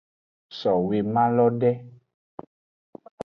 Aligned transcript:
So 0.59 0.71
womalo 0.87 1.45
de. 1.61 1.71